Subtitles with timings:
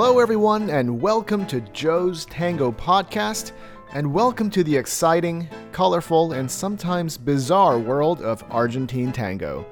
[0.00, 3.50] Hello, everyone, and welcome to Joe's Tango Podcast,
[3.94, 9.66] and welcome to the exciting, colorful, and sometimes bizarre world of Argentine tango.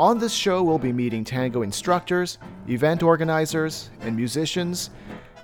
[0.00, 4.90] On this show, we'll be meeting tango instructors, event organizers, and musicians,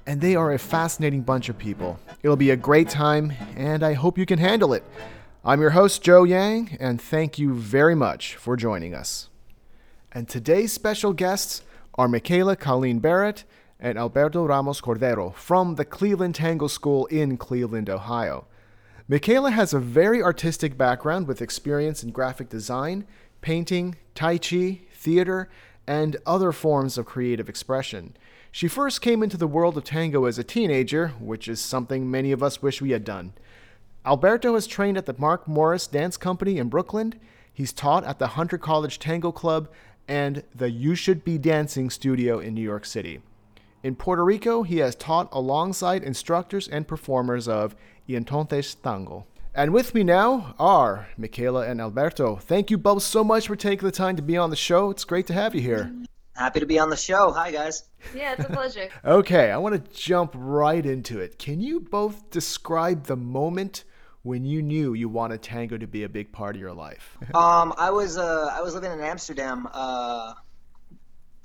[0.07, 1.97] and they are a fascinating bunch of people.
[2.24, 4.83] It'll be a great time, and I hope you can handle it.
[5.45, 9.29] I'm your host, Joe Yang, and thank you very much for joining us.
[10.11, 11.62] And today's special guests
[11.95, 13.45] are Michaela Colleen Barrett
[13.79, 18.47] and Alberto Ramos Cordero from the Cleveland Tango School in Cleveland, Ohio.
[19.09, 23.07] Michaela has a very artistic background with experience in graphic design,
[23.41, 25.48] painting, tai chi, theater,
[25.87, 28.17] and other forms of creative expression.
[28.51, 32.33] She first came into the world of tango as a teenager, which is something many
[32.33, 33.34] of us wish we had done.
[34.05, 37.15] Alberto has trained at the Mark Morris Dance Company in Brooklyn.
[37.53, 39.69] He's taught at the Hunter College Tango Club
[40.09, 43.20] and the You Should Be Dancing studio in New York City.
[43.87, 47.77] In Puerto Rico, he has taught alongside instructors and performers of
[48.09, 49.27] Y Entonces Tango.
[49.55, 52.34] And with me now are Michaela and Alberto.
[52.34, 54.91] Thank you both so much for taking the time to be on the show.
[54.91, 55.95] It's great to have you here.
[56.34, 57.31] Happy to be on the show.
[57.31, 57.84] Hi, guys.
[58.12, 58.89] Yeah, it's a pleasure.
[59.05, 61.39] okay, I want to jump right into it.
[61.39, 63.84] Can you both describe the moment
[64.25, 67.17] when you knew you wanted tango to be a big part of your life?
[67.34, 70.34] um, I was uh, I was living in Amsterdam uh,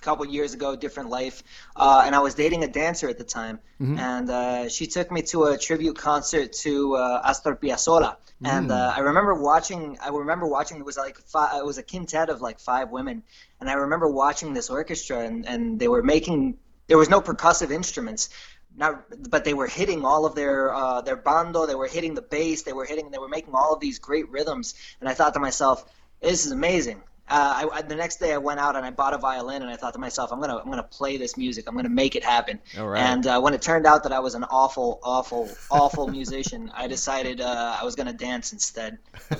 [0.01, 1.43] couple years ago, different life,
[1.75, 3.97] uh, and I was dating a dancer at the time, mm-hmm.
[3.97, 8.49] and uh, she took me to a tribute concert to uh, Astor Piazzolla, mm.
[8.49, 9.97] and uh, I remember watching.
[10.03, 10.77] I remember watching.
[10.77, 13.23] It was like five, it was a quintet of like five women,
[13.59, 16.57] and I remember watching this orchestra, and, and they were making.
[16.87, 18.29] There was no percussive instruments,
[18.75, 21.65] not, but they were hitting all of their uh, their bando.
[21.65, 22.63] They were hitting the bass.
[22.63, 23.11] They were hitting.
[23.11, 25.85] They were making all of these great rhythms, and I thought to myself,
[26.21, 29.17] "This is amazing." Uh, I, the next day I went out and I bought a
[29.17, 31.65] violin and I thought to myself, I'm gonna I'm gonna play this music.
[31.67, 32.59] I'm gonna make it happen.
[33.01, 36.87] And uh, when it turned out that I was an awful, awful, awful musician, I
[36.87, 38.97] decided uh, I was gonna dance instead.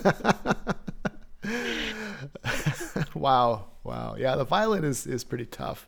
[3.14, 5.88] wow, wow, yeah, the violin is is pretty tough.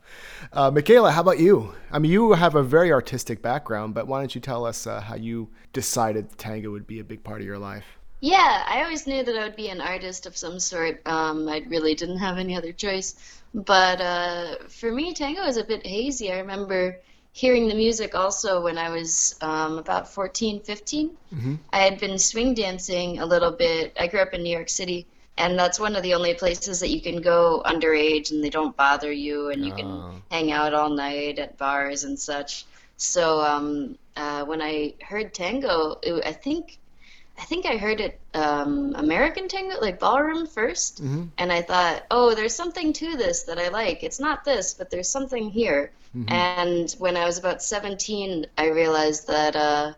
[0.51, 1.73] Uh, Michaela, how about you?
[1.91, 4.99] I mean, you have a very artistic background, but why don't you tell us uh,
[4.99, 7.85] how you decided tango would be a big part of your life?
[8.23, 11.01] Yeah, I always knew that I would be an artist of some sort.
[11.05, 13.15] Um, I really didn't have any other choice.
[13.53, 16.31] But uh, for me, tango is a bit hazy.
[16.31, 17.01] I remember
[17.33, 21.09] hearing the music also when I was um, about 14, 15.
[21.09, 21.55] Mm-hmm.
[21.73, 23.93] I had been swing dancing a little bit.
[23.99, 25.05] I grew up in New York City,
[25.37, 28.77] and that's one of the only places that you can go underage and they don't
[28.77, 29.75] bother you, and you oh.
[29.75, 32.65] can hang out all night at bars and such.
[32.95, 36.79] So um, uh, when I heard tango, it, I think
[37.37, 41.23] I think I heard it um, American tango, like ballroom 1st mm-hmm.
[41.37, 44.03] and I thought, oh, there's something to this that I like.
[44.03, 45.91] It's not this, but there's something here.
[46.15, 46.31] Mm-hmm.
[46.31, 49.93] And when I was about 17, I realized that uh,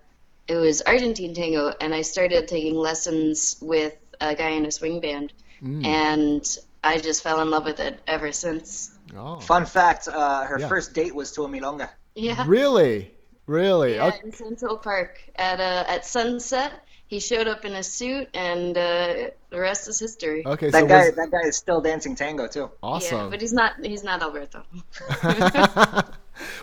[0.48, 5.02] it was Argentine tango, and I started taking lessons with a guy in a swing
[5.02, 5.86] band, mm.
[5.86, 8.92] and I just fell in love with it ever since.
[9.16, 9.40] Oh.
[9.40, 10.68] Fun fact: uh, her yeah.
[10.68, 11.90] first date was to a milonga.
[12.16, 12.46] Yeah.
[12.48, 13.12] Really.
[13.48, 13.96] Really?
[13.96, 14.22] Yeah, okay.
[14.24, 16.72] in Central Park at uh, at sunset
[17.08, 20.46] he showed up in a suit, and uh, the rest is history.
[20.46, 21.16] Okay, that so guy was...
[21.16, 22.72] that guy is still dancing tango too.
[22.82, 23.26] Awesome.
[23.26, 24.64] Yeah, but he's not he's not Alberto.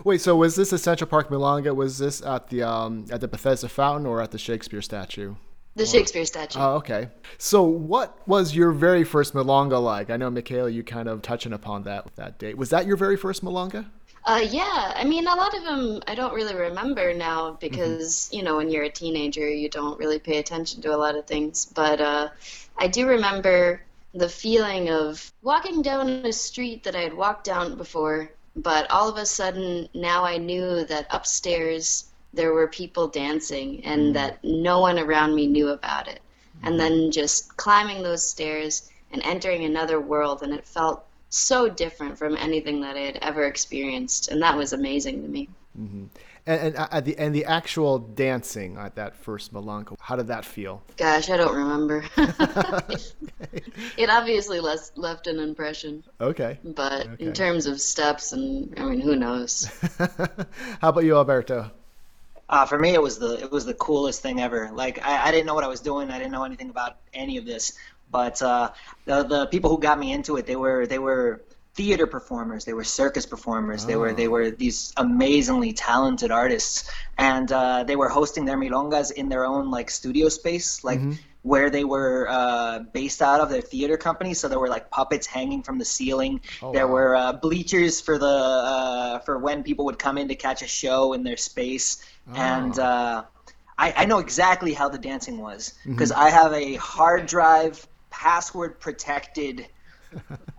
[0.05, 1.75] Wait, so was this a Central Park Milonga?
[1.75, 5.35] Was this at the um, at the Bethesda Fountain or at the Shakespeare statue?
[5.75, 6.59] The Shakespeare statue.
[6.59, 7.09] Oh, okay.
[7.39, 10.11] So, what was your very first milonga like?
[10.11, 12.59] I know, Michaela, you kind of touching upon that that date.
[12.59, 13.87] Was that your very first milonga?
[14.25, 18.37] Uh, yeah, I mean, a lot of them I don't really remember now because, mm-hmm.
[18.37, 21.27] you know, when you're a teenager, you don't really pay attention to a lot of
[21.27, 21.67] things.
[21.67, 22.29] But uh,
[22.79, 23.83] I do remember
[24.15, 29.09] the feeling of walking down a street that I had walked down before, but all
[29.09, 34.13] of a sudden now I knew that upstairs there were people dancing and mm-hmm.
[34.13, 36.21] that no one around me knew about it.
[36.59, 36.67] Mm-hmm.
[36.69, 42.19] And then just climbing those stairs and entering another world, and it felt so different
[42.19, 45.49] from anything that I had ever experienced, and that was amazing to me.
[45.79, 46.05] Mm-hmm.
[46.45, 50.45] And, and uh, the and the actual dancing at that first Milonga, how did that
[50.45, 50.83] feel?
[50.97, 52.05] Gosh, I don't remember.
[53.97, 56.03] it obviously left left an impression.
[56.21, 56.59] Okay.
[56.65, 57.25] But okay.
[57.25, 59.71] in terms of steps, and I mean, who knows?
[60.81, 61.71] how about you, Alberto?
[62.49, 64.71] Uh, for me, it was the it was the coolest thing ever.
[64.75, 66.11] Like I, I didn't know what I was doing.
[66.11, 67.79] I didn't know anything about any of this.
[68.13, 68.71] But uh,
[69.07, 71.43] the the people who got me into it, they were they were
[71.75, 73.87] theater performers, they were circus performers, oh.
[73.89, 74.35] they were they oh.
[74.35, 79.71] were these amazingly talented artists, and uh, they were hosting their milongas in their own
[79.71, 81.01] like studio space, like.
[81.01, 81.17] Mm-hmm.
[81.53, 84.33] where they were uh, based out of their theater company.
[84.35, 86.41] So there were like puppets hanging from the ceiling.
[86.63, 86.95] Oh, there wow.
[86.97, 88.37] were uh, bleachers for the
[88.75, 91.87] uh, for when people would come in to catch a show in their space.
[92.33, 92.83] And Oh.
[92.91, 93.25] uh,
[93.85, 95.93] I, I know exactly how the dancing was Mm-hmm.
[95.95, 97.75] because I have a hard drive,
[98.13, 99.67] password protected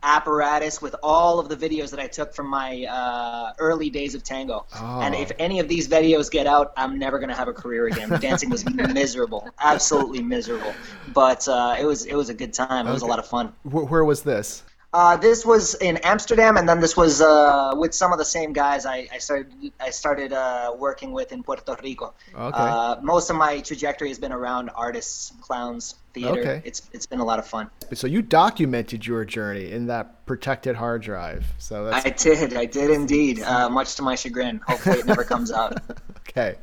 [0.01, 4.23] apparatus with all of the videos that I took from my uh, early days of
[4.23, 4.65] tango.
[4.75, 5.21] And Oh.
[5.21, 8.09] if any of these videos get out, I'm never gonna have a career again.
[8.19, 10.73] Dancing was miserable, absolutely miserable.
[11.13, 12.87] But uh, it was it was a good time.
[12.87, 13.53] It was a lot of fun.
[13.63, 14.63] Wh- where was this?
[14.91, 18.53] Uh, this was in Amsterdam, and then this was uh, with some of the same
[18.53, 22.13] guys I, I started I started uh, working with in Puerto Rico.
[22.35, 22.51] Okay.
[22.59, 26.39] Uh, most of my trajectory has been around artists, clowns, theater.
[26.39, 26.61] Okay.
[26.63, 27.69] It's it's been a lot of fun.
[27.93, 31.45] So you documented your journey in that protected hard drive.
[31.57, 33.41] So that's I did, I did indeed.
[33.41, 34.61] Uh, much to my chagrin.
[34.67, 35.81] Hopefully, it never comes out.
[36.29, 36.55] okay.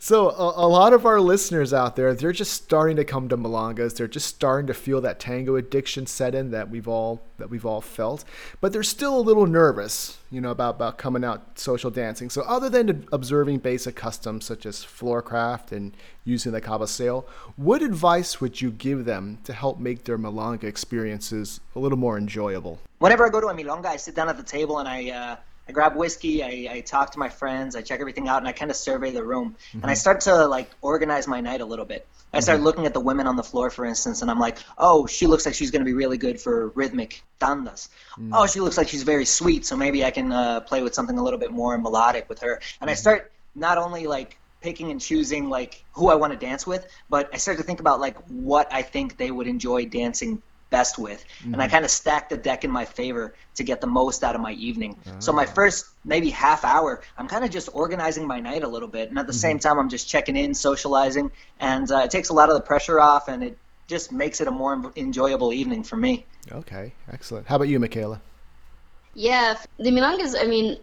[0.00, 3.36] So a, a lot of our listeners out there, they're just starting to come to
[3.36, 3.96] milongas.
[3.96, 7.66] They're just starting to feel that tango addiction set in that we've all that we've
[7.66, 8.24] all felt,
[8.60, 12.28] but they're still a little nervous, you know, about about coming out social dancing.
[12.28, 17.24] So other than observing basic customs such as floorcraft and using the cabeceo,
[17.56, 22.18] what advice would you give them to help make their milonga experiences a little more
[22.18, 22.80] enjoyable?
[22.98, 25.36] Whenever I go to a milonga, I sit down at the table and I uh,
[25.68, 26.42] I grab whiskey.
[26.42, 27.74] I, I talk to my friends.
[27.74, 29.56] I check everything out, and I kind of survey the room.
[29.72, 29.94] And I mm-hmm.
[29.96, 32.06] start to like organize my night a little bit.
[32.32, 32.66] I start mm-hmm.
[32.66, 35.46] looking at the women on the floor, for instance, and I'm like, oh, she looks
[35.46, 37.88] like she's going to be really good for rhythmic tandas.
[38.18, 38.30] Mm.
[38.32, 41.16] Oh, she looks like she's very sweet, so maybe I can uh, play with something
[41.16, 42.60] a little bit more melodic with her.
[42.80, 43.00] And I mm-hmm.
[43.00, 47.30] start not only like picking and choosing like who I want to dance with, but
[47.32, 51.24] I start to think about like what I think they would enjoy dancing best with.
[51.44, 51.72] And I mm-hmm.
[51.72, 54.52] kind of stack the deck in my favor to get the most out of my
[54.52, 54.96] evening.
[55.18, 55.52] So my ah.
[55.52, 59.08] first maybe half hour, I'm kind of just organizing my night a little bit.
[59.08, 59.68] And at the same mm-hmm.
[59.68, 61.30] time, I'm just checking in, socializing.
[61.60, 64.48] And uh, it takes a lot of the pressure off and it just makes it
[64.48, 66.24] a more enjoyable evening for me.
[66.50, 67.46] Okay, excellent.
[67.46, 68.20] How about you, Michaela?
[69.14, 70.34] Yeah, the milongas.
[70.38, 70.78] I mean,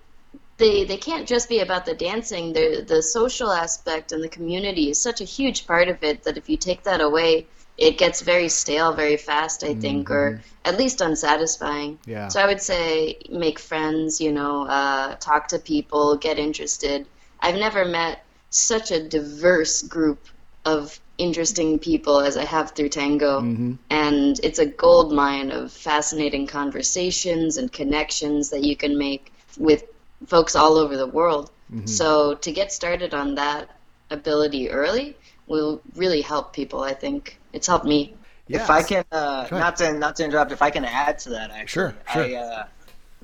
[0.57, 2.53] they they can't just be about the dancing.
[2.53, 6.37] The the social aspect and the community is such a huge part of it that
[6.37, 7.47] if you take that away,
[7.77, 9.63] it gets very stale very fast.
[9.63, 10.41] I think, or mm-hmm.
[10.65, 11.99] at least unsatisfying.
[12.05, 12.27] Yeah.
[12.27, 14.21] So I would say make friends.
[14.21, 17.07] You know, uh, talk to people, get interested.
[17.39, 20.27] I've never met such a diverse group
[20.65, 23.41] of interesting people as I have through tango.
[23.41, 23.73] Mm-hmm.
[23.89, 29.83] And it's a gold mine of fascinating conversations and connections that you can make with
[30.27, 31.51] folks all over the world.
[31.73, 31.87] Mm-hmm.
[31.87, 33.69] So to get started on that
[34.09, 35.15] ability early
[35.47, 37.37] will really help people, I think.
[37.53, 38.15] It's helped me.
[38.47, 38.63] Yes.
[38.63, 41.51] If I can, uh, not to not to interrupt, if I can add to that,
[41.51, 42.23] actually, Sure, sure.
[42.23, 42.65] I, uh,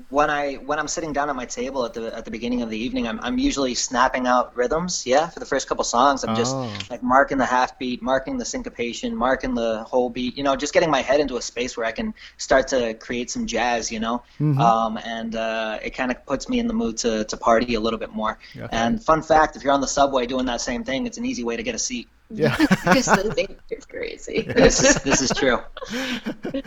[0.09, 2.69] when I when I'm sitting down at my table at the at the beginning of
[2.69, 5.05] the evening, I'm I'm usually snapping out rhythms.
[5.07, 6.71] Yeah, for the first couple songs, I'm just Oh.
[6.91, 10.37] like marking the half beat, marking the syncopation, marking the whole beat.
[10.37, 13.31] You know, just getting my head into a space where I can start to create
[13.31, 13.91] some jazz.
[13.91, 14.61] You know, Mm-hmm.
[14.61, 17.79] um, and uh, it kind of puts me in the mood to to party a
[17.79, 18.37] little bit more.
[18.55, 18.67] Okay.
[18.71, 21.43] And fun fact, if you're on the subway doing that same thing, it's an easy
[21.43, 22.07] way to get a seat.
[22.29, 22.55] Yeah.
[22.55, 24.41] Thing is crazy.
[24.41, 25.59] This is this is true.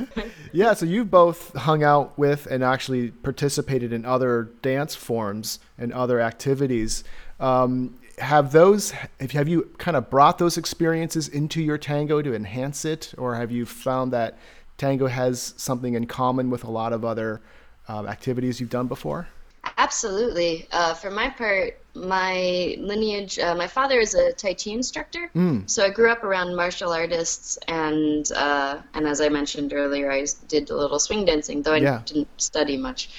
[0.53, 5.93] Yeah, so you both hung out with and actually participated in other dance forms and
[5.93, 7.05] other activities.
[7.39, 12.35] Um, have those have have you kind of brought those experiences into your tango to
[12.35, 14.39] enhance it, or have you found that
[14.77, 17.41] tango has something in common with a lot of other
[17.87, 19.29] um, activities you've done before?
[19.79, 20.67] Absolutely.
[20.73, 25.31] Uh, for my part, my lineage, uh, my father is a Tai Chi instructor,
[25.67, 30.27] so I grew up around martial artists, and uh, and as I mentioned earlier, I
[30.49, 32.03] did a little swing dancing, though I Yeah.
[32.07, 33.11] didn't study much.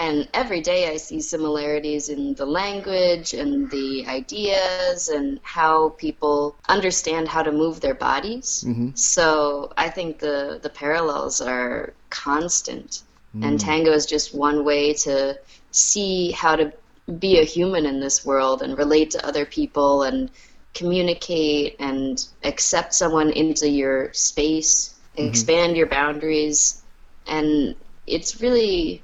[0.00, 6.56] And every day I see similarities in the language and the ideas and how people
[6.68, 8.64] understand how to move their bodies.
[8.94, 13.02] So I think the the parallels are constant,
[13.42, 15.38] and tango is just one way to
[15.70, 16.72] see how to
[17.18, 20.30] be a human in this world and relate to other people and
[20.74, 26.82] communicate and accept someone into your space, expand your boundaries.
[27.26, 27.74] And
[28.06, 29.02] it's really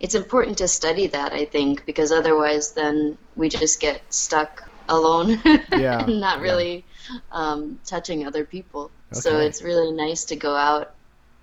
[0.00, 5.40] it's important to study that, I think, because otherwise then we just get stuck alone
[5.72, 6.42] Yeah, and not yeah.
[6.42, 6.84] really
[7.32, 8.90] um, touching other people.
[9.12, 10.94] So it's really nice to go out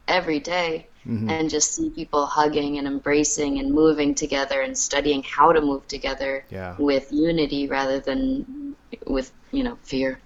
[0.07, 1.29] every day Mm-hmm.
[1.29, 5.85] and just see people hugging and embracing and moving together and studying how to move
[5.89, 6.75] together Yeah.
[6.79, 10.19] with unity rather than with, you know, fear.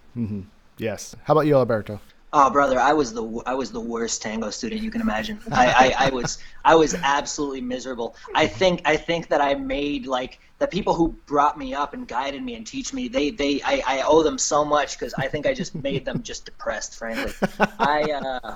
[0.77, 1.15] Yes.
[1.24, 2.00] How about you, Alberto?
[2.34, 5.39] Oh, brother, I was the I was the worst tango student you can imagine.
[5.51, 8.15] I, I, I was I was absolutely miserable.
[8.36, 12.07] I think I think that I made like the people who brought me up and
[12.07, 13.07] guided me and teach me.
[13.07, 16.22] They they I, I owe them so much because I think I just made them
[16.22, 16.96] just depressed.
[16.96, 17.34] Frankly,
[17.79, 18.12] I.
[18.12, 18.55] Uh,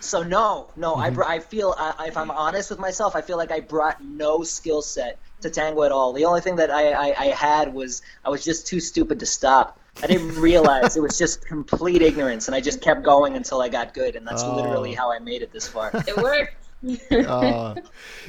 [0.00, 3.50] so no, no, I, I feel I, if I'm honest with myself, I feel like
[3.50, 6.12] I brought no skill set to tango at all.
[6.12, 9.26] The only thing that I, I, I had was I was just too stupid to
[9.26, 9.78] stop.
[10.02, 13.68] I didn't realize it was just complete ignorance, and I just kept going until I
[13.68, 14.56] got good, and that's oh.
[14.56, 15.90] literally how I made it this far.
[16.06, 16.56] It worked.
[17.12, 17.76] uh,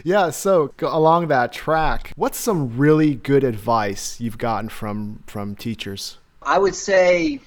[0.03, 6.17] yeah, so along that track, what's some really good advice you've gotten from from teachers?
[6.43, 7.41] I would say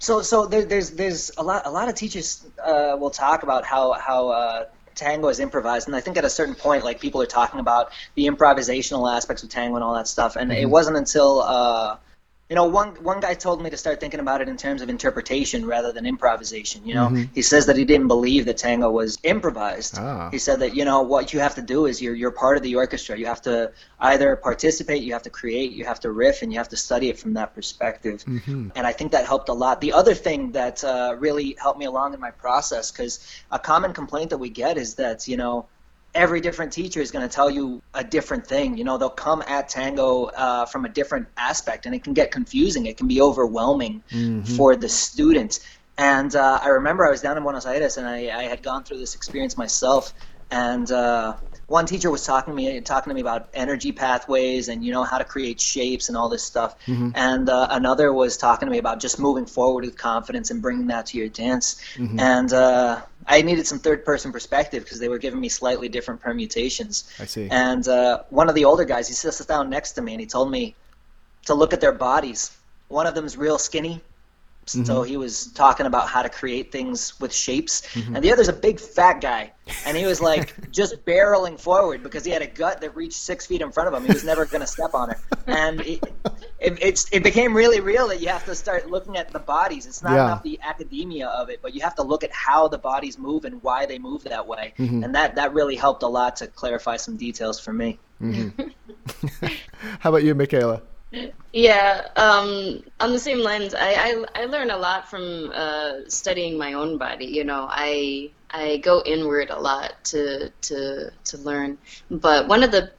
[0.00, 3.64] so so there, there's there's a lot a lot of teachers uh, will talk about
[3.64, 7.22] how how uh, tango is improvised, and I think at a certain point, like people
[7.22, 10.62] are talking about the improvisational aspects of tango and all that stuff, and mm-hmm.
[10.62, 11.96] it wasn't until uh,
[12.50, 14.88] you know, one one guy told me to start thinking about it in terms of
[14.88, 16.84] interpretation rather than improvisation.
[16.84, 17.32] You know, mm-hmm.
[17.32, 19.96] he says that he didn't believe that tango was improvised.
[19.96, 20.30] Ah.
[20.32, 22.64] He said that you know what you have to do is you're you're part of
[22.64, 23.16] the orchestra.
[23.16, 26.58] You have to either participate, you have to create, you have to riff, and you
[26.58, 28.24] have to study it from that perspective.
[28.24, 28.70] Mm-hmm.
[28.74, 29.80] And I think that helped a lot.
[29.80, 33.92] The other thing that uh, really helped me along in my process, because a common
[33.92, 35.66] complaint that we get is that you know
[36.14, 38.76] every different teacher is going to tell you a different thing.
[38.76, 42.30] You know, they'll come at tango uh, from a different aspect, and it can get
[42.30, 42.86] confusing.
[42.86, 44.42] It can be overwhelming mm-hmm.
[44.56, 45.60] for the student.
[45.96, 48.84] And uh, I remember I was down in Buenos Aires, and I, I had gone
[48.84, 50.14] through this experience myself.
[50.50, 51.36] And uh,
[51.70, 55.04] one teacher was talking to me talking to me about energy pathways and you know
[55.04, 57.10] how to create shapes and all this stuff mm-hmm.
[57.14, 60.88] and uh, another was talking to me about just moving forward with confidence and bringing
[60.88, 62.18] that to your dance mm-hmm.
[62.18, 66.20] and uh, I needed some third person perspective because they were giving me slightly different
[66.20, 67.10] permutations.
[67.18, 67.48] I see.
[67.50, 70.26] And uh, one of the older guys he sits down next to me and he
[70.26, 70.74] told me
[71.46, 72.56] to look at their bodies.
[72.88, 74.02] One of them's real skinny
[74.74, 74.84] Mm-hmm.
[74.84, 77.82] So he was talking about how to create things with shapes.
[77.94, 78.16] Mm-hmm.
[78.16, 79.52] And the other's a big fat guy.
[79.86, 83.46] And he was like just barreling forward because he had a gut that reached six
[83.46, 84.06] feet in front of him.
[84.06, 85.18] He was never going to step on it.
[85.46, 86.02] And it,
[86.60, 89.86] it, it, became really real that you have to start looking at the bodies.
[89.86, 90.24] It's not yeah.
[90.26, 93.44] enough the academia of it, but you have to look at how the bodies move
[93.44, 94.74] and why they move that way.
[94.78, 95.04] Mm-hmm.
[95.04, 97.98] And that, that really helped a lot to clarify some details for me.
[98.20, 99.46] Mm-hmm.
[100.00, 100.82] how about you, Michaela?
[101.52, 106.56] Yeah, um, on the same lens, I, I, I learn a lot from uh, studying
[106.56, 107.26] my own body.
[107.26, 111.78] You know, I I go inward a lot to to to learn.
[112.08, 112.92] But one of the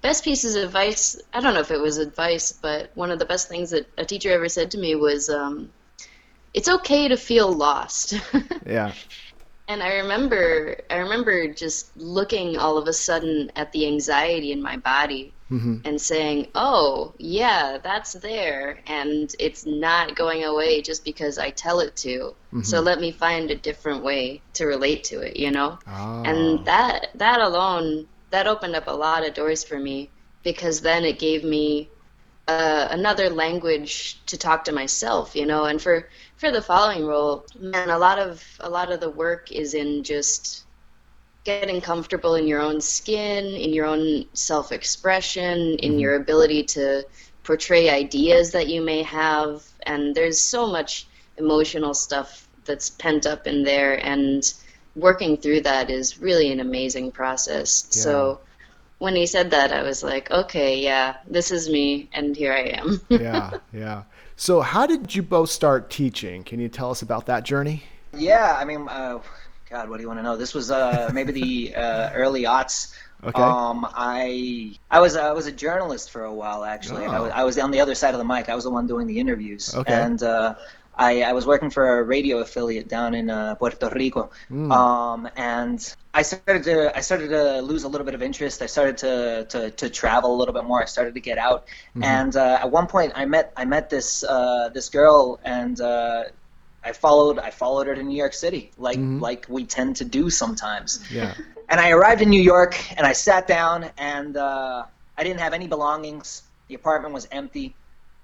[0.00, 3.24] best pieces of advice, I don't know if it was advice, but one of the
[3.24, 5.72] best things that a teacher ever said to me was, um,
[6.54, 8.14] "It's okay to feel lost."
[8.66, 8.92] yeah.
[9.66, 14.62] And I remember, I remember just looking all of a sudden at the anxiety in
[14.62, 15.76] my body mm-hmm.
[15.84, 21.80] and saying, "Oh, yeah, that's there, and it's not going away just because I tell
[21.80, 22.18] it to.
[22.18, 22.62] Mm-hmm.
[22.62, 26.22] So let me find a different way to relate to it." You know, oh.
[26.24, 30.10] and that that alone that opened up a lot of doors for me
[30.42, 31.90] because then it gave me
[32.48, 35.64] uh, another language to talk to myself, you know.
[35.64, 39.52] And for for the following role, man, a lot of a lot of the work
[39.52, 40.64] is in just
[41.44, 45.98] getting comfortable in your own skin, in your own self-expression, in mm-hmm.
[45.98, 47.04] your ability to
[47.42, 51.06] portray ideas that you may have, and there's so much
[51.36, 54.54] emotional stuff that's pent up in there, and
[54.94, 57.88] working through that is really an amazing process.
[57.90, 58.02] Yeah.
[58.02, 58.40] So
[58.98, 62.78] when he said that, I was like, okay, yeah, this is me, and here I
[62.78, 63.00] am.
[63.08, 64.04] yeah, yeah.
[64.36, 66.44] So, how did you both start teaching?
[66.44, 67.82] Can you tell us about that journey?
[68.14, 69.18] Yeah, I mean, uh,
[69.72, 70.36] God, what do you want to know?
[70.36, 72.94] This was uh, maybe the uh, early aughts.
[73.24, 73.40] Okay.
[73.40, 77.06] Um, I I was I was a journalist for a while actually.
[77.06, 77.10] Oh.
[77.16, 78.50] I, was, I was on the other side of the mic.
[78.50, 79.74] I was the one doing the interviews.
[79.74, 79.94] Okay.
[79.94, 80.56] And uh,
[80.94, 84.70] I, I was working for a radio affiliate down in uh, Puerto Rico, mm.
[84.70, 85.80] um, and
[86.12, 88.60] I started to I started to lose a little bit of interest.
[88.60, 90.82] I started to to, to travel a little bit more.
[90.82, 92.04] I started to get out, mm-hmm.
[92.04, 96.24] and uh, at one point I met I met this uh, this girl, and uh,
[96.84, 99.20] I followed I followed her to New York City, like mm-hmm.
[99.20, 101.04] like we tend to do sometimes.
[101.10, 101.34] Yeah.
[101.68, 104.84] And I arrived in New York, and I sat down, and uh,
[105.16, 106.42] I didn't have any belongings.
[106.68, 107.74] The apartment was empty.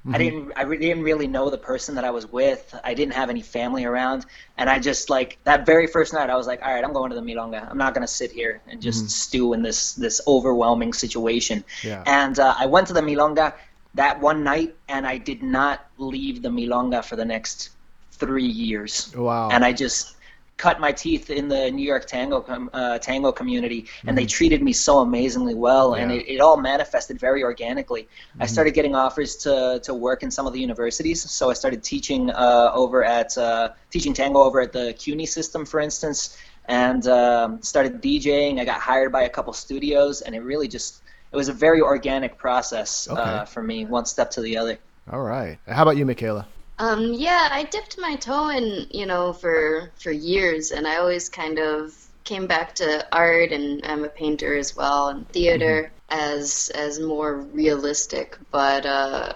[0.08, 0.14] Mm-hmm.
[0.14, 2.74] I didn't I re- didn't really know the person that I was with.
[2.84, 4.26] I didn't have any family around,
[4.58, 7.10] and I just like that very first night I was like, all right, I'm going
[7.10, 7.68] to the milonga.
[7.70, 9.08] I'm not gonna sit here and just mm-hmm.
[9.08, 11.64] stew in this this overwhelming situation.
[11.82, 12.02] Yeah.
[12.06, 13.54] And uh, I went to the milonga
[13.94, 17.70] that one night, and I did not leave the milonga for the next
[18.18, 19.14] three years.
[19.16, 19.48] Wow.
[19.50, 20.16] And I just
[20.58, 24.60] cut my teeth in the New York tango com- uh, tango community, and they treated
[24.60, 28.08] me so amazingly well, and it, it all manifested very organically.
[28.40, 31.84] I started getting offers to, to work in some of the universities, so I started
[31.84, 37.06] teaching uh, over at uh, teaching tango over at the CUNY system, for instance, and
[37.06, 38.60] um, started DJing.
[38.60, 41.80] I got hired by a couple studios, and it really just it was a very
[41.80, 43.20] organic process Okay.
[43.20, 44.78] uh, for me, one step to the other.
[45.10, 45.58] All right.
[45.68, 46.46] How about you, Michaela?
[46.78, 51.28] Um, yeah, I dipped my toe in, you know, for for years, and I always
[51.28, 51.94] kind of
[52.24, 57.36] came back to art, and I'm a painter as well, and theater as as more
[57.36, 58.38] realistic.
[58.50, 59.32] But uh,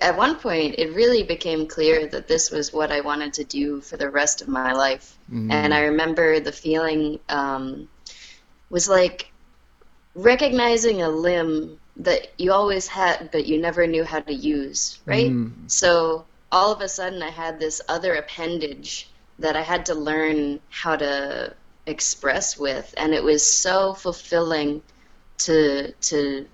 [0.00, 3.80] at one point, it really became clear that this was what I wanted to do
[3.80, 5.16] for the rest of my life.
[5.50, 7.88] And I remember the feeling um,
[8.70, 9.30] was like
[10.14, 15.30] recognizing a limb that you always had, but you never knew how to use, right?
[15.68, 20.60] So all of a sudden, I had this other appendage that I had to learn
[20.70, 21.54] how to
[21.86, 24.82] express with, and it was so fulfilling
[25.38, 26.46] to to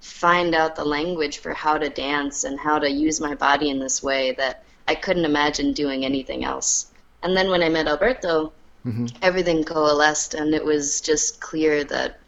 [0.00, 3.78] find out the language for how to dance and how to use my body in
[3.78, 6.92] this way that I couldn't imagine doing anything else.
[7.22, 8.52] And then when I met Alberto,
[8.86, 9.06] mm-hmm.
[9.22, 12.20] everything coalesced, and it was just clear that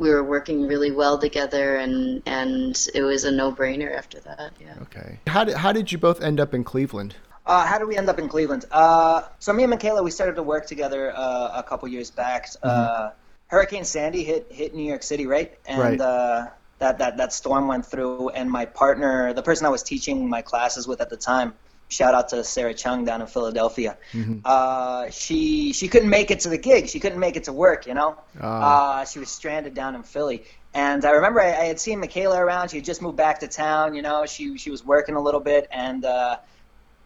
[0.00, 4.52] we were working really well together, and and it was a no-brainer after that.
[4.58, 4.74] Yeah.
[4.82, 5.20] Okay.
[5.26, 7.14] How did how did you both end up in Cleveland?
[7.46, 8.64] Uh, how did we end up in Cleveland?
[8.70, 12.48] Uh, so me and Michaela, we started to work together uh, a couple years back.
[12.62, 13.10] Uh,
[13.48, 15.56] Hurricane Sandy hit hit New York City, right?
[15.66, 16.00] And Right.
[16.00, 16.46] Uh,
[16.78, 20.40] that that that storm went through, and my partner, the person I was teaching my
[20.40, 21.52] classes with at the time,
[21.90, 23.98] shout out to Sarah Chung down in Philadelphia.
[24.44, 26.88] Uh, she she couldn't make it to the gig.
[26.88, 27.86] She couldn't make it to work.
[27.86, 29.00] You know, Ah.
[29.00, 30.44] uh, she was stranded down in Philly.
[30.72, 32.70] And I remember I, I had seen Michaela around.
[32.70, 33.94] She had just moved back to town.
[33.94, 36.36] You know, she she was working a little bit, and uh,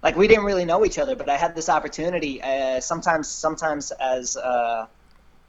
[0.02, 1.16] like we didn't really know each other.
[1.16, 2.42] But I had this opportunity.
[2.42, 4.86] Uh, sometimes, sometimes as uh,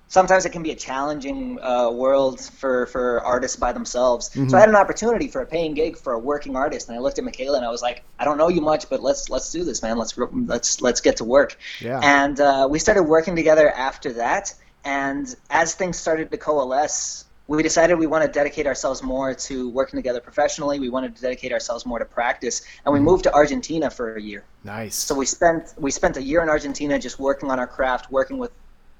[0.07, 4.31] sometimes it can be a challenging uh, world for, for artists by themselves.
[4.49, 7.01] So I had an opportunity for a paying gig for a working artist, and I
[7.01, 9.51] looked at Michaela and I was like, I don't know you much, but let's let's
[9.51, 9.97] do this, man.
[9.97, 11.57] Let's let's let's get to work.
[11.81, 11.99] Yeah.
[12.03, 14.53] And uh, we started working together after that.
[14.83, 19.69] And as things started to coalesce, we decided we want to dedicate ourselves more to
[19.69, 20.79] working together professionally.
[20.79, 24.21] We wanted to dedicate ourselves more to practice, and we moved to Argentina for a
[24.21, 24.43] year.
[24.63, 24.95] Nice.
[24.95, 28.37] So we spent we spent a year in Argentina just working on our craft, working
[28.37, 28.51] with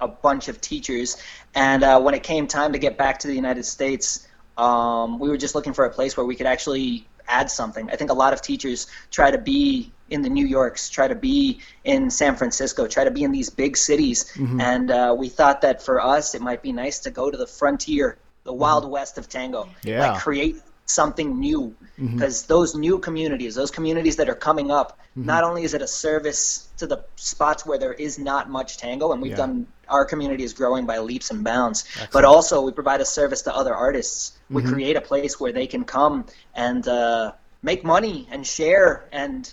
[0.02, 1.18] a bunch of teachers.
[1.54, 4.28] And uh, when it came time to get back to the United States,
[4.58, 7.90] um, we were just looking for a place where we could actually add something.
[7.90, 11.16] I think a lot of teachers try to be in the New Yorks, try to
[11.16, 14.32] be in San Francisco, try to be in these big cities.
[14.62, 17.48] And uh, we thought that for us, it might be nice to go to the
[17.48, 20.12] frontier, the wild west of tango, Yeah.
[20.12, 25.44] like create something new because those new communities those communities that are coming up not
[25.44, 29.20] only is it a service to the spots where there is not much tango and
[29.20, 29.38] we've Yeah.
[29.38, 31.86] done our community is growing by leaps and bounds.
[32.12, 34.38] But also we provide a service to other artists.
[34.50, 39.52] We create a place where they can come and uh, make money and share and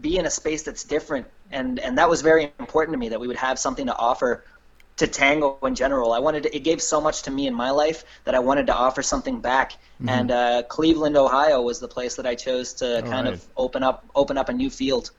[0.00, 1.26] be in a space that's different.
[1.50, 4.44] And and that was very important to me that we would have something to offer
[4.96, 6.12] to tango in general.
[6.12, 8.66] I wanted to, it gave so much to me in my life that I wanted
[8.68, 9.72] to offer something back.
[9.72, 10.08] Mm-hmm.
[10.08, 13.34] And uh, Cleveland, Ohio, was the place that I chose to kind right.
[13.34, 15.10] of open up open up a new field.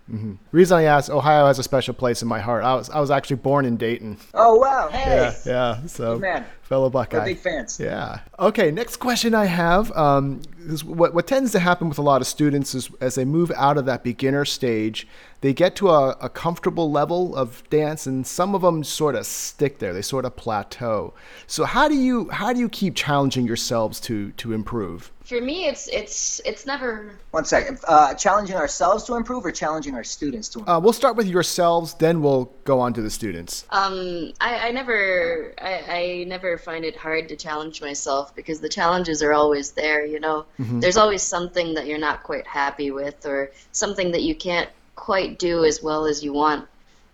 [0.51, 2.63] The reason I asked, Ohio has a special place in my heart.
[2.63, 4.17] I was I was actually born in Dayton.
[4.33, 4.89] Oh wow!
[4.89, 5.85] Hey, Yeah, yeah.
[5.87, 6.45] So Good man.
[6.65, 7.25] Fellow we're Buckeye.
[7.25, 7.79] big fans.
[7.79, 8.19] Yeah.
[8.39, 8.71] Okay.
[8.71, 12.27] Next question I have um, is what what tends to happen with a lot of
[12.27, 15.07] students is as they move out of that beginner stage,
[15.41, 19.25] they get to a, a comfortable level of dance, and some of them sort of
[19.25, 19.93] stick there.
[19.93, 21.13] They sort of plateau.
[21.47, 25.11] So how do you how do you keep challenging yourselves to to improve?
[25.25, 27.79] For me, it's it's it's never One second.
[27.87, 30.77] Uh, challenging ourselves to improve or challenging our students to improve?
[30.77, 33.65] Uh, we'll start with yourselves, then we'll go on to the students.
[33.71, 38.69] Um, I, I never, I, I never find it hard to challenge myself because the
[38.69, 40.05] challenges are always there.
[40.05, 44.35] You know, there's always something that you're not quite happy with, or something that you
[44.35, 46.67] can't quite do as well as you want.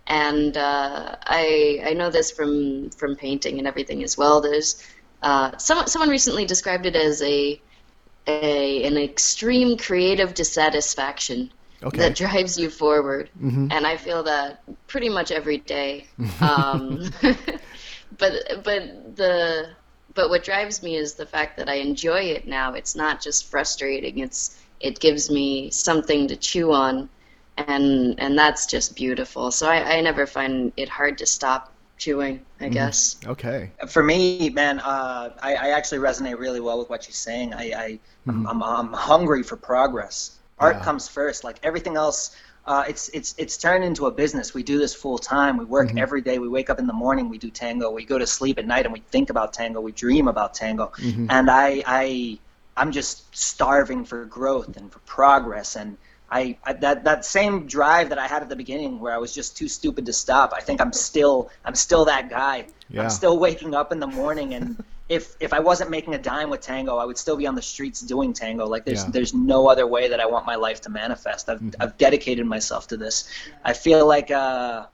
[0.06, 4.42] And uh, I, I know this from from painting and everything as well.
[4.42, 4.86] There's,
[5.22, 7.58] uh, someone someone recently described it as a,
[8.26, 11.96] a an extreme creative dissatisfaction Okay.
[11.96, 13.30] that drives you forward.
[13.70, 16.08] And I feel that pretty much every day.
[16.40, 17.14] Um,
[18.18, 18.32] but
[18.64, 19.70] but the
[20.14, 22.74] but what drives me is the fact that I enjoy it now.
[22.74, 24.18] It's not just frustrating.
[24.18, 27.08] It's it gives me something to chew on,
[27.56, 29.50] and and that's just beautiful.
[29.50, 32.36] So I, I never find it hard to stop chewing.
[32.60, 33.16] I guess.
[33.34, 33.60] Okay.
[33.88, 37.48] For me, man, uh, I, I actually resonate really well with what you're saying.
[37.54, 40.16] I, I I'm, I'm, I'm hungry for progress.
[40.58, 40.84] Art Yeah.
[40.84, 41.38] comes first.
[41.48, 42.20] Like everything else,
[42.70, 44.46] uh, it's it's it's turned into a business.
[44.54, 45.52] We do this full time.
[45.62, 46.36] We work every day.
[46.46, 47.24] We wake up in the morning.
[47.34, 47.86] We do tango.
[48.00, 49.80] We go to sleep at night and we think about tango.
[49.80, 50.86] We dream about tango.
[51.36, 51.68] And I
[52.00, 52.38] I
[52.80, 55.96] I'm just starving for growth and for progress and.
[56.32, 59.34] I, I, that that same drive that I had at the beginning, where I was
[59.34, 60.52] just too stupid to stop.
[60.56, 62.66] I think I'm still I'm still that guy.
[62.88, 63.02] Yeah.
[63.02, 66.48] I'm still waking up in the morning, and if if I wasn't making a dime
[66.48, 68.66] with tango, I would still be on the streets doing tango.
[68.66, 69.10] Like there's Yeah.
[69.10, 71.50] there's no other way that I want my life to manifest.
[71.50, 73.28] I've I've dedicated myself to this.
[73.62, 74.86] I feel like uh,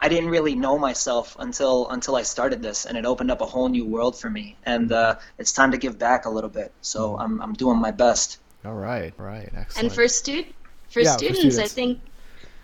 [0.00, 3.46] I didn't really know myself until until I started this, and it opened up a
[3.46, 4.56] whole new world for me.
[4.64, 6.70] And uh, it's time to give back a little bit.
[6.80, 8.38] So I'm I'm doing my best.
[8.64, 9.86] All right, right, excellent.
[9.86, 10.44] And for stu-
[10.90, 12.00] for Yeah, for students, I think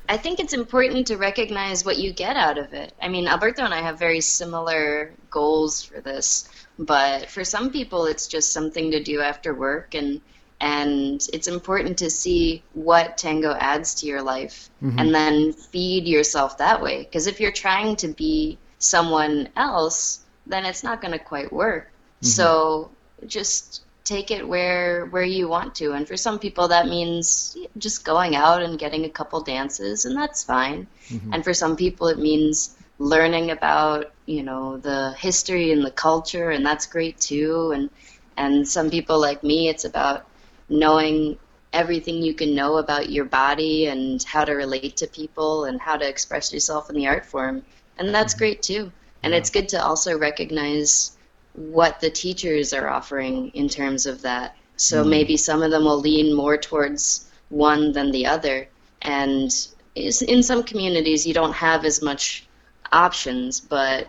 [0.09, 2.93] I think it's important to recognize what you get out of it.
[3.01, 8.07] I mean, Alberto and I have very similar goals for this, but for some people,
[8.07, 10.21] it's just something to do after work, and
[10.61, 14.99] and it's important to see what tango adds to your life, mm-hmm.
[14.99, 17.03] and then feed yourself that way.
[17.05, 21.87] Because if you're trying to be someone else, then it's not going to quite work.
[21.87, 22.27] Mm-hmm.
[22.27, 22.91] So
[23.27, 25.93] just take it where where you want to.
[25.93, 30.17] And for some people that means just going out and getting a couple dances and
[30.17, 30.87] that's fine.
[31.09, 31.35] Mm-hmm.
[31.35, 36.51] And for some people it means learning about you know the history and the culture
[36.51, 37.73] and that's great too.
[37.75, 37.91] And
[38.37, 40.27] and some people like me it's about
[40.69, 41.39] knowing
[41.73, 45.97] everything you can know about your body and how to relate to people and how
[45.97, 47.63] to express yourself in the art form.
[47.99, 48.39] And that's mm-hmm.
[48.39, 48.93] great too.
[49.23, 51.16] And it's good to also recognize
[51.57, 54.57] what the teachers are offering in terms of that.
[54.77, 58.69] So maybe some of them will lean more towards one than the other.
[59.03, 59.51] And
[59.95, 62.47] in some communities, you don't have as much
[62.93, 64.09] options, but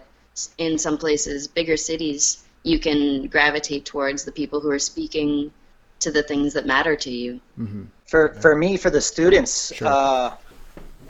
[0.57, 5.51] in some places, bigger cities, you can gravitate towards the people who are speaking
[6.01, 7.39] to the things that matter to you.
[8.05, 9.87] for for me for the students Sure.
[9.87, 10.33] uh,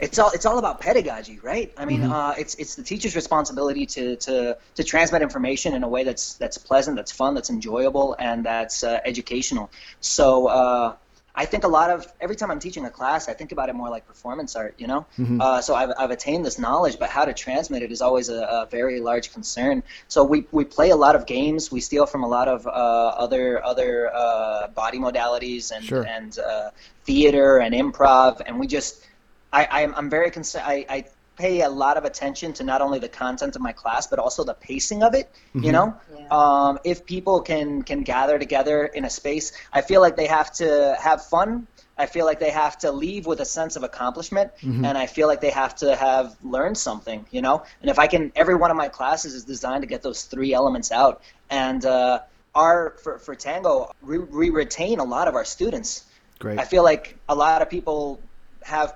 [0.00, 3.84] it's all it's all about pedagogy right i mean uh, it's it's the teacher's responsibility
[3.86, 8.16] to, to to transmit information in a way that's that's pleasant that's fun that's enjoyable
[8.18, 10.94] and that's uh, educational so uh,
[11.34, 13.74] I think a lot of every time I'm teaching a class, I think about it
[13.74, 15.06] more like performance art, you know.
[15.40, 18.42] Uh, so I've, I've attained this knowledge, but how to transmit it is always a,
[18.42, 19.84] a very large concern.
[20.08, 21.70] So we, we play a lot of games.
[21.70, 26.02] We steal from a lot of uh, other other uh, body modalities and Sure.
[26.04, 26.70] and uh,
[27.04, 29.04] theater and improv, and we just
[29.52, 30.64] I, I'm, I'm very concerned.
[30.66, 31.04] I, I
[31.36, 34.42] pay a lot of attention to not only the content of my class, but also
[34.44, 35.30] the pacing of it.
[35.54, 36.26] You know, Yeah.
[36.30, 40.52] um, if people can can gather together in a space, I feel like they have
[40.54, 41.66] to have fun.
[41.96, 45.26] I feel like they have to leave with a sense of accomplishment, and I feel
[45.26, 47.24] like they have to have learned something.
[47.30, 50.02] You know, and if I can, every one of my classes is designed to get
[50.02, 52.20] those three elements out, and uh,
[52.54, 56.04] our for for tango, we, we retain a lot of our students.
[56.38, 56.58] Great.
[56.58, 58.20] I feel like a lot of people
[58.62, 58.94] have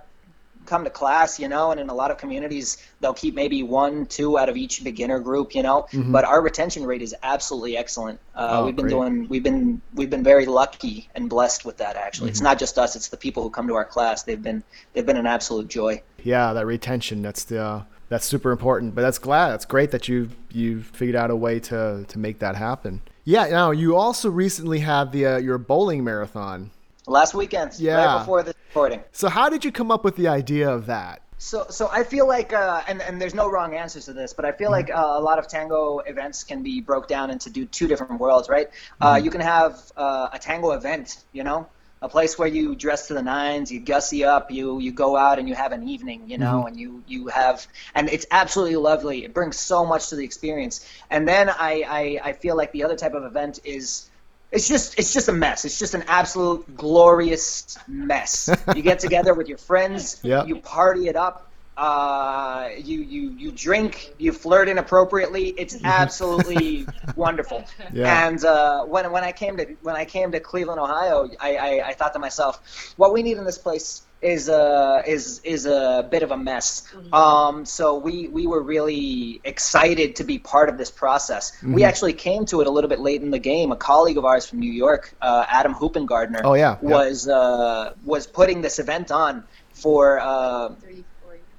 [0.66, 4.06] come to class, you know, and in a lot of communities they'll keep maybe one,
[4.06, 5.86] two out of each beginner group, you know.
[5.92, 8.20] But our retention rate is absolutely excellent.
[8.34, 8.56] Uh, Mm-hmm.
[8.56, 8.90] Oh, we've been great.
[8.90, 11.96] doing, we've been, we've been very lucky and blessed with that.
[11.96, 12.32] Actually, Mm-hmm.
[12.32, 14.22] it's not just us; it's the people who come to our class.
[14.22, 16.02] They've been, they've been an absolute joy.
[16.22, 17.22] yeah, that retention.
[17.22, 18.94] That's the uh, that's super important.
[18.94, 19.50] But that's glad.
[19.50, 23.00] That's great that you you figured out a way to to make that happen.
[23.24, 23.48] Yeah.
[23.48, 26.70] Now you also recently had the uh, your bowling marathon.
[27.06, 27.96] Last weekend, Yeah.
[27.96, 29.02] right before the recording.
[29.12, 31.22] So how did you come up with the idea of that?
[31.38, 34.44] So, so I feel like, uh, and, and there's no wrong answers to this, but
[34.44, 37.64] I feel like uh, a lot of tango events can be broke down into do
[37.66, 38.70] two different worlds, right?
[39.00, 41.66] Uh, you can have uh, a tango event, you know,
[42.00, 45.40] a place where you dress to the nines, you gussy up, you you go out
[45.40, 49.24] and you have an evening, you know, and you you have, and it's absolutely lovely.
[49.24, 50.88] It brings so much to the experience.
[51.10, 54.08] And then I I, I feel like the other type of event is
[54.52, 55.64] it's just it's just a mess.
[55.64, 58.50] It's just an absolute glorious mess.
[58.76, 60.46] you get together with your friends, Yep.
[60.48, 65.48] you party it up, uh, you you you drink, you flirt inappropriately.
[65.48, 66.86] It's absolutely
[67.16, 67.64] wonderful.
[67.92, 68.28] Yeah.
[68.28, 71.88] And uh, when when I came to when I came to Cleveland, Ohio, I, I,
[71.88, 76.06] I thought to myself, what we need in this place is a is is a
[76.10, 76.82] bit of a mess.
[77.12, 81.52] Um, so we we were really excited to be part of this process.
[81.62, 83.72] We actually came to it a little bit late in the game.
[83.72, 86.88] A colleague of ours from New York, uh, Adam Hoopengardner, Oh, yeah, yeah.
[86.88, 90.18] was uh, was putting this event on for.
[90.20, 91.04] Uh, Three,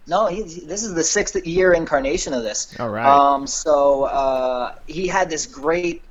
[0.05, 2.77] no, he, he- this is the sixth year incarnation of this.
[2.79, 3.05] All right.
[3.05, 6.03] Um, so uh, he had this great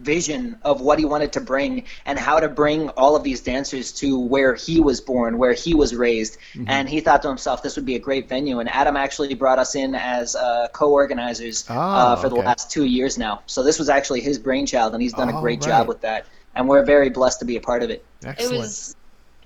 [0.00, 3.92] vision of what he wanted to bring and how to bring all of these dancers
[3.92, 6.38] to where he was born, where he was raised.
[6.54, 6.64] Mm-hmm.
[6.68, 8.58] And he thought to himself, this would be a great venue.
[8.60, 12.46] And Adam actually brought us in as uh, co-organizers Ah, uh, for the okay.
[12.46, 13.42] last two years now.
[13.46, 15.68] So this was actually his brainchild, and he's done Oh, a great right.
[15.68, 16.26] job with that.
[16.54, 18.04] And we're very blessed to be a part of it.
[18.22, 18.58] It Excellent.
[18.58, 18.96] was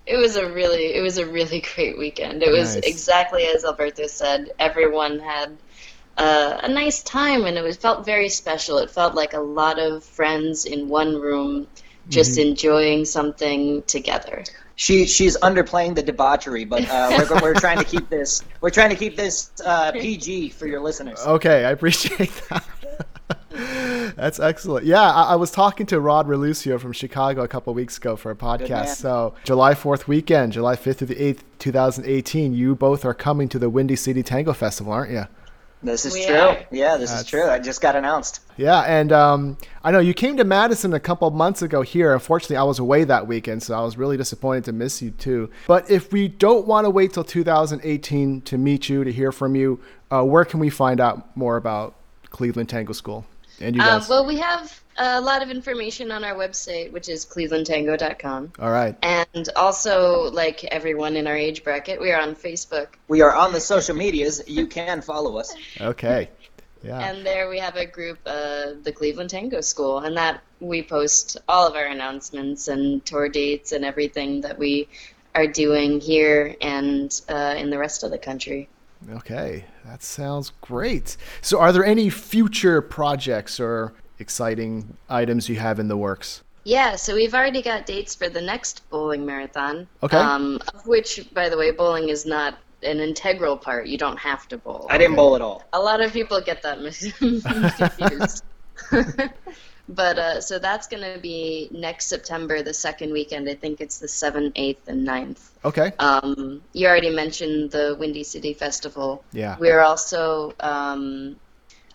[0.07, 2.43] it was a really it was a really great weekend.
[2.43, 4.51] It was exactly as Alberto said.
[4.59, 5.57] Everyone had
[6.17, 8.79] uh, a nice time, and it was felt very special.
[8.79, 11.67] It felt like a lot of friends in one room,
[12.09, 14.45] just enjoying something together.
[14.77, 18.91] She she's underplaying the debauchery, but uh, we're, we're trying to keep this we're trying
[18.91, 21.21] to keep this uh, PG for your listeners.
[21.25, 22.65] Okay, I appreciate that.
[24.17, 24.85] That's excellent.
[24.85, 28.31] Yeah, I, I was talking to Rod Relucio from Chicago a couple weeks ago for
[28.31, 28.97] a podcast.
[28.97, 33.59] So, July 4th weekend, July 5th through the 8th, 2018, you both are coming to
[33.59, 35.27] the Windy City Tango Festival, aren't you?
[35.85, 36.37] This is We true.
[36.37, 36.59] are.
[36.71, 37.45] Yeah, this That's- is true.
[37.49, 38.41] I just got announced.
[38.57, 42.15] Yeah, and um, I know you came to Madison a couple months ago here.
[42.15, 45.51] Unfortunately, I was away that weekend, so I was really disappointed to miss you too.
[45.67, 49.55] But if we don't want to wait till 2018 to meet you, to hear from
[49.55, 51.95] you, uh, where can we find out more about
[52.31, 53.27] Cleveland Tango School
[53.61, 54.09] and you Um, guys?
[54.09, 58.53] well, we have a lot of information on our website, which is clevelandtango.com.
[58.59, 58.97] All right.
[59.03, 62.89] And also, like everyone in our age bracket, we are on Facebook.
[63.09, 64.43] We are on the social medias.
[64.47, 65.55] You can follow us.
[65.81, 66.29] Okay.
[66.83, 66.99] Yeah.
[66.99, 71.39] And there we have a group, uh, the Cleveland Tango School, and that we post
[71.49, 74.89] all of our announcements and tour dates and everything that we
[75.35, 78.69] are doing here and uh, in the rest of the country.
[79.11, 81.17] Okay, that sounds great.
[81.43, 86.43] So, are there any future projects or exciting items you have in the works?
[86.65, 89.87] Yeah, so we've already got dates for the next bowling marathon.
[90.03, 90.17] Okay.
[90.17, 93.87] Um, of which, by the way, bowling is not an integral part.
[93.87, 94.87] You don't have to bowl.
[94.89, 95.63] I didn't bowl at all.
[95.75, 98.45] A lot of people get that mis- confused.
[99.89, 103.49] but uh, so that's going to be next September, the second weekend.
[103.49, 105.41] I think it's the 7th, 8th, and 9th.
[105.65, 105.93] Okay.
[105.99, 109.25] Um, you already mentioned the Windy City Festival.
[109.33, 109.57] Yeah.
[109.59, 111.37] We're also, um,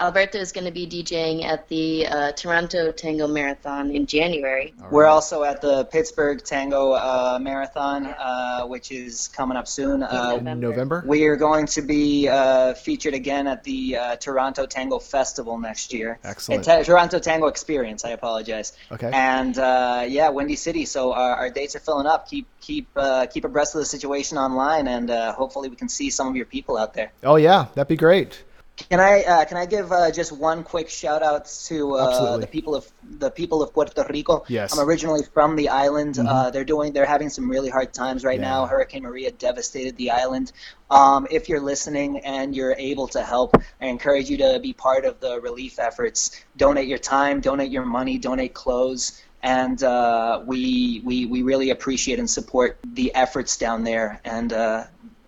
[0.01, 4.73] Alberto is going to be DJing at the uh, Toronto Tango Marathon in January.
[4.91, 10.01] We're also at the Pittsburgh Tango uh, Marathon, uh, which is coming up soon.
[10.01, 11.03] Uh, In November?
[11.05, 15.91] we are going to be uh, featured again at the uh, Toronto Tango Festival next
[15.93, 16.17] year.
[16.23, 16.63] Excellent.
[16.63, 18.05] Ta- Toronto Tango Experience.
[18.05, 18.73] I apologize.
[18.91, 19.11] Okay.
[19.13, 20.85] And uh, yeah, Windy City.
[20.85, 22.29] So our, our dates are filling up.
[22.29, 26.09] Keep keep uh, keep abreast of the situation online, and uh, hopefully we can see
[26.09, 27.11] some of your people out there.
[27.21, 28.43] Oh, yeah, that'd be great.
[28.89, 32.47] Can I uh, can I give uh, just one quick shout out to uh, the
[32.47, 34.45] people of the people of Puerto Rico?
[34.47, 34.73] Yes.
[34.73, 36.17] I'm originally from the island.
[36.19, 38.65] Uh, they're doing they're having some really hard times right now.
[38.65, 40.51] Hurricane Maria devastated the island.
[40.89, 45.05] Um, if you're listening and you're able to help, I encourage you to be part
[45.05, 46.43] of the relief efforts.
[46.57, 49.21] Donate your time, donate your money, donate clothes.
[49.41, 54.83] And uh, we, we we really appreciate and support the efforts down there, and uh,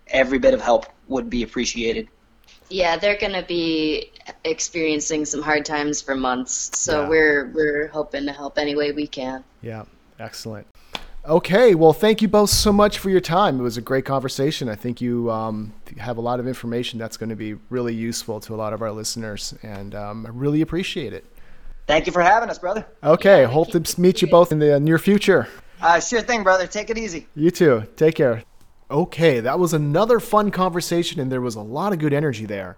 [0.06, 2.08] every bit of help would be appreciated.
[2.72, 4.10] Yeah, they're going to be
[4.44, 6.70] experiencing some hard times for months.
[6.78, 7.08] So Yeah.
[7.08, 9.44] we're we're hoping to help any way we can.
[9.60, 9.84] Yeah,
[10.18, 10.66] excellent.
[11.28, 13.60] Okay, well, thank you both so much for your time.
[13.60, 14.68] It was a great conversation.
[14.68, 18.40] I think you um, have a lot of information that's going to be really useful
[18.40, 21.24] to a lot of our listeners, and um, I really appreciate it.
[21.86, 22.84] Thank you for having us, brother.
[23.04, 25.46] Okay, Yeah, hope to meet you both in the near future.
[25.80, 26.66] Uh, sure thing, brother.
[26.66, 27.26] Take it easy.
[27.36, 27.84] You too.
[27.96, 28.42] Take care.
[28.92, 32.76] Okay, that was another fun conversation, and there was a lot of good energy there.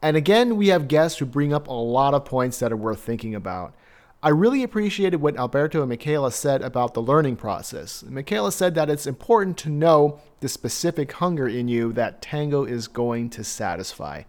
[0.00, 3.00] And again, we have guests who bring up a lot of points that are worth
[3.00, 3.74] thinking about.
[4.22, 8.04] I really appreciated what Alberto and Michaela said about the learning process.
[8.04, 12.86] Michaela said that it's important to know the specific hunger in you that tango is
[12.86, 14.22] going to satisfy.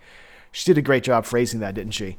[0.52, 2.18] She did a great job phrasing that, didn't she?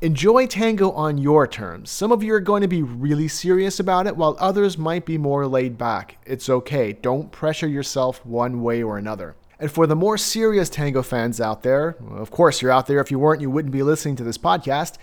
[0.00, 1.90] Enjoy tango on your terms.
[1.90, 5.18] Some of you are going to be really serious about it, while others might be
[5.18, 6.18] more laid back.
[6.24, 6.92] It's okay.
[6.92, 9.34] Don't pressure yourself one way or another.
[9.60, 13.00] And for the more serious tango fans out there, of course you're out there.
[13.00, 14.98] If you weren't, you wouldn't be listening to this podcast.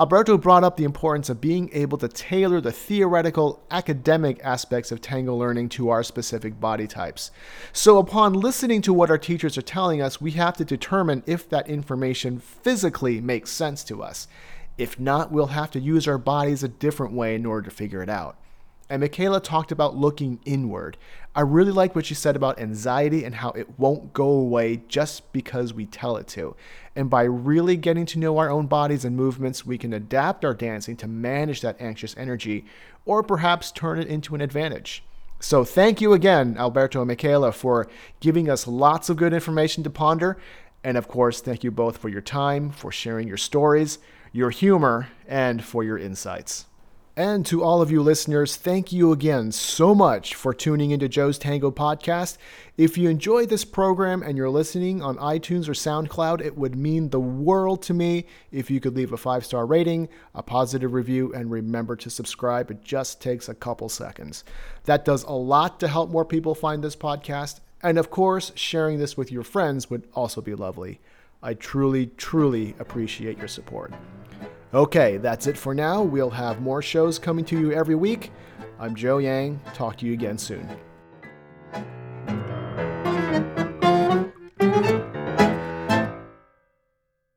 [0.00, 5.00] Alberto brought up the importance of being able to tailor the theoretical, academic aspects of
[5.00, 7.30] tango learning to our specific body types.
[7.72, 11.48] So, upon listening to what our teachers are telling us, we have to determine if
[11.50, 14.26] that information physically makes sense to us.
[14.76, 18.02] If not, we'll have to use our bodies a different way in order to figure
[18.02, 18.36] it out.
[18.90, 20.96] And Michaela talked about looking inward.
[21.32, 25.32] I really like what she said about anxiety and how it won't go away just
[25.32, 26.56] because we tell it to.
[26.96, 30.54] And by really getting to know our own bodies and movements, we can adapt our
[30.54, 32.64] dancing to manage that anxious energy
[33.06, 35.04] or perhaps turn it into an advantage.
[35.38, 39.90] So, thank you again, Alberto and Michaela, for giving us lots of good information to
[39.90, 40.36] ponder.
[40.82, 44.00] And of course, thank you both for your time, for sharing your stories,
[44.32, 46.66] your humor, and for your insights.
[47.16, 51.38] And to all of you listeners, thank you again so much for tuning into Joe's
[51.38, 52.38] Tango podcast.
[52.76, 57.10] If you enjoy this program and you're listening on iTunes or SoundCloud, it would mean
[57.10, 61.34] the world to me if you could leave a five star rating, a positive review,
[61.34, 62.70] and remember to subscribe.
[62.70, 64.44] It just takes a couple seconds.
[64.84, 67.58] That does a lot to help more people find this podcast.
[67.82, 71.00] And of course, sharing this with your friends would also be lovely.
[71.42, 73.92] I truly, truly appreciate your support.
[74.72, 76.00] Okay, that's it for now.
[76.00, 78.30] We'll have more shows coming to you every week.
[78.78, 79.60] I'm Joe Yang.
[79.74, 80.68] Talk to you again soon.